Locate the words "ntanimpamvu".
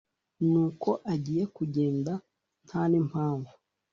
2.65-3.53